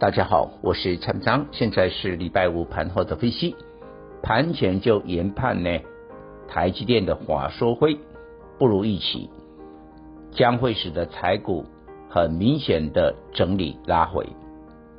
[0.00, 3.56] 大家好，我是蔡章，现在是礼拜五盘后的分析。
[4.22, 5.80] 盘前就研判呢，
[6.46, 7.98] 台积电的法说会
[8.60, 9.28] 不如预期，
[10.30, 11.64] 将会使得台股
[12.08, 14.24] 很明显的整理拉回。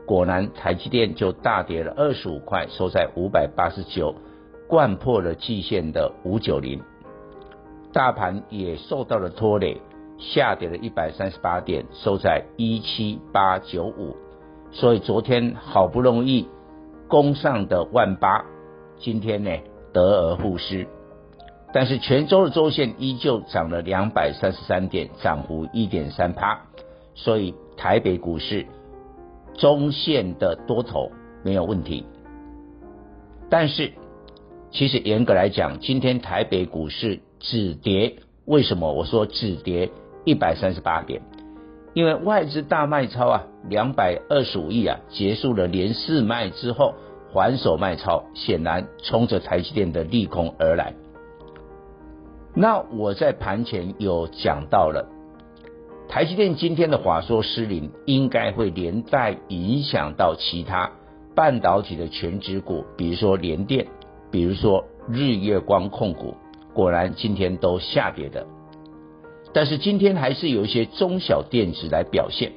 [0.05, 4.13] 果然，台积电就大跌了二十五块，收在五百八十九，
[4.67, 6.81] 掼破了季线的五九零。
[7.93, 9.79] 大盘也受到了拖累，
[10.17, 14.17] 下跌了一百三十八点，收在一七八九五。
[14.71, 16.47] 所以昨天好不容易
[17.07, 18.45] 攻上的万八，
[18.97, 19.51] 今天呢
[19.91, 20.87] 得而复失，
[21.73, 26.61] 但是全周的周线依旧涨了两百三十三点，涨幅一点三趴。
[27.15, 28.65] 所以台北股市
[29.55, 31.11] 中线的多头
[31.43, 32.05] 没有问题，
[33.49, 33.91] 但是
[34.71, 39.91] 其实严格来讲，今天台北股市止跌，为什么我说止跌
[40.23, 41.21] 一百三十八点？
[41.93, 46.93] 因为外资大卖超啊，两百二十五亿啊，结束了连四卖之后
[47.33, 50.93] 还手卖超，显然冲着台积电的利空而来。
[52.55, 55.07] 那我在盘前有讲到了，
[56.07, 60.91] 台积电今天的法说失灵，应该会连带影响到其他
[61.35, 63.85] 半导体的权值股，比如说联电，
[64.31, 66.35] 比如说日月光控股，
[66.73, 68.45] 果然今天都下跌的。
[69.53, 72.51] 但是今天还是有一些中小电子来表现，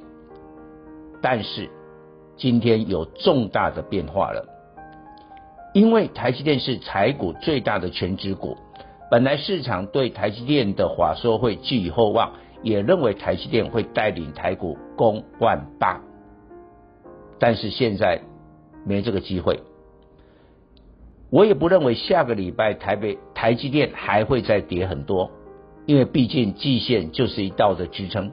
[1.23, 1.71] 但是
[2.37, 4.45] 今天有重大的变化了，
[5.73, 8.57] 因为台积电是台股最大的权值股，
[9.11, 16.01] 本来市场对台积电的话说会寄予厚望，也认为台积电会带领台股攻万八，
[17.39, 18.21] 但是现在
[18.85, 19.61] 没这个机会，
[21.31, 25.31] 我也不认为下个礼拜台北台积电还会再跌很多。
[25.85, 28.31] 因为毕竟季线就是一道的支撑，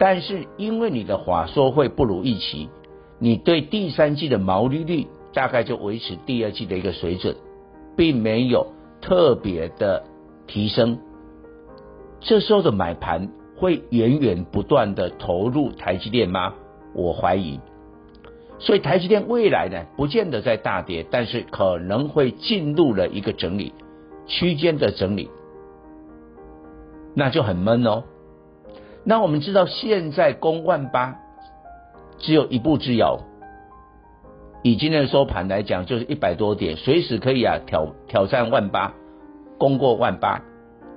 [0.00, 2.70] 但是因为你的法说会不如预期，
[3.18, 7.36] 你对第三季的毛利率大概就维持第二季的一个水准，
[7.98, 8.72] 并没有
[9.02, 10.02] 特别的
[10.46, 10.98] 提升。
[12.20, 13.28] 这时候的买盘
[13.58, 16.54] 会源源不断的投入台积电吗？
[16.94, 17.60] 我怀疑。
[18.58, 23.74] 所以台积电未来呢，不见得在大跌，但是可能会进入了一个整理
[24.26, 25.28] 区间的整理。
[27.14, 28.04] 那就很闷哦。
[29.04, 31.18] 那我们知道，现在攻万八
[32.18, 33.20] 只有一步之遥。
[34.62, 38.92] 以今天的收盘来讲，就是一百多点，随时可以啊挑挑战万八，
[39.58, 40.42] 攻过万八。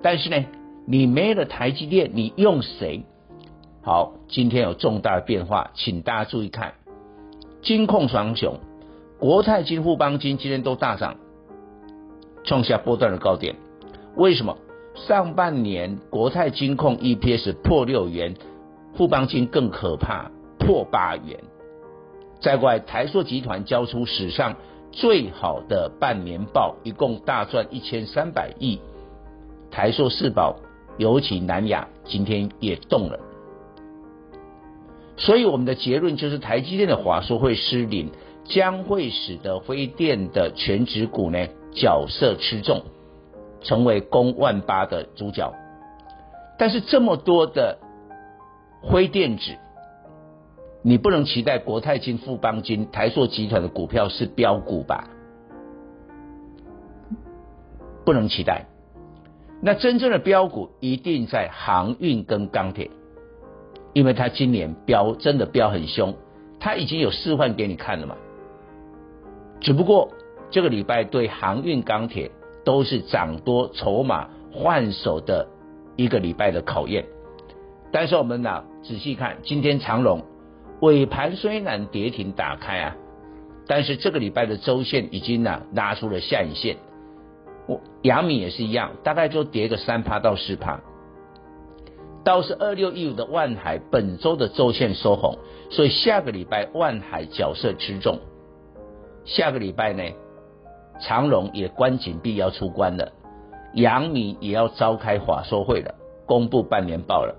[0.01, 0.45] 但是呢，
[0.85, 3.05] 你没了台积电，你用谁？
[3.81, 6.73] 好，今天有重大的变化，请大家注意看，
[7.61, 8.59] 金控双雄，
[9.17, 11.15] 国泰金、富邦金今天都大涨，
[12.43, 13.55] 创下波段的高点。
[14.17, 14.57] 为什么？
[14.95, 18.35] 上半年国泰金控 EPS 破六元，
[18.95, 21.39] 富邦金更可怕，破八元。
[22.39, 24.55] 再过来，台塑集团交出史上
[24.91, 28.79] 最好的半年报，一共大赚一千三百亿。
[29.71, 30.57] 台塑四宝，
[30.97, 33.19] 尤其南亚，今天也动了。
[35.17, 38.11] 所以我们的结论就是，台积电的华硕会失灵，
[38.45, 42.83] 将会使得辉电的全职股呢角色吃重。
[43.63, 45.53] 成为攻万八的主角，
[46.57, 47.79] 但是这么多的
[48.81, 49.55] 灰电子，
[50.81, 55.07] 你不能期待国泰金、富邦金、台塑集团的股票是标股吧？
[58.05, 58.65] 不能期待。
[59.61, 62.91] 那真正的标股一定在航运跟钢铁，
[63.93, 66.13] 因为它今年飙真的飙很凶，
[66.59, 68.17] 它已经有示范给你看了嘛。
[69.61, 70.09] 只不过
[70.51, 72.29] 这个礼拜对航运钢铁。
[72.63, 75.47] 都是涨多筹码换手的
[75.95, 77.05] 一个礼拜的考验，
[77.91, 80.23] 但是我们呢仔细看，今天长荣
[80.81, 82.95] 尾盘虽然跌停打开啊，
[83.67, 86.77] 但是这个礼拜的周线已经呢拉出了下影线。
[87.67, 90.81] 我阳明也是一样，大概就跌个三趴到四趴。
[92.25, 95.37] 倒是二六一五的万海本周的周线收红，
[95.69, 98.19] 所以下个礼拜万海角色吃重。
[99.25, 100.03] 下个礼拜呢？
[100.99, 103.11] 长荣也关紧闭要出关了，
[103.73, 105.95] 阳明也要召开法说会了，
[106.25, 107.35] 公布半年报了。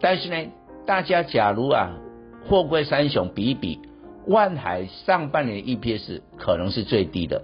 [0.00, 0.50] 但是呢，
[0.86, 1.90] 大家假如啊，
[2.48, 3.80] 货柜三雄比一比，
[4.26, 7.42] 万海上半年 EPS 可能是最低的，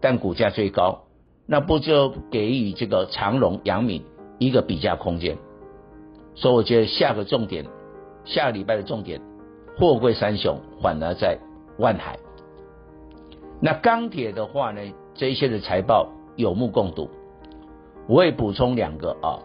[0.00, 1.04] 但股价最高，
[1.46, 4.04] 那不就给予这个长荣、阳明
[4.38, 5.38] 一个比价空间？
[6.34, 7.64] 所以我觉得下个重点，
[8.24, 9.20] 下个礼拜的重点，
[9.78, 11.38] 货柜三雄反而在
[11.78, 12.18] 万海。
[13.60, 14.80] 那钢铁的话呢，
[15.14, 17.08] 这一些的财报有目共睹。
[18.06, 19.40] 我也补充两个啊，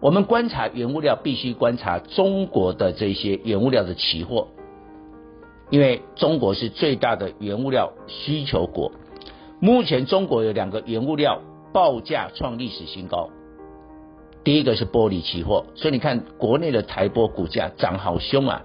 [0.00, 4.48] 我们观察原物料必须观察中国的这些原物料的期货，
[5.68, 8.92] 因为中国是最大的原物料需求国。
[9.60, 11.42] 目前中国有两个原物料
[11.72, 13.28] 报价创历史新高。
[14.44, 18.62] 第一个是玻璃期货，所以你看国内的台玻股价涨好凶啊，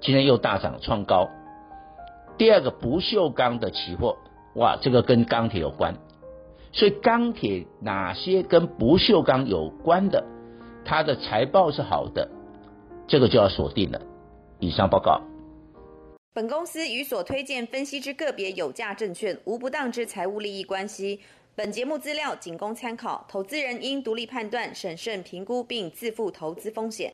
[0.00, 1.28] 今天又大涨创高。
[2.40, 4.16] 第二个不锈钢的期货，
[4.54, 5.94] 哇，这个跟钢铁有关，
[6.72, 10.24] 所以钢铁哪些跟不锈钢有关的，
[10.82, 12.26] 它的财报是好的，
[13.06, 14.00] 这个就要锁定了。
[14.58, 15.20] 以上报告。
[16.32, 21.20] 本公司与所推荐分析之个别有价证券无不当之财务利益关系。
[21.54, 27.08] 本节目资料仅供参考，投资人应独立判断、审慎评估并自负投资风险。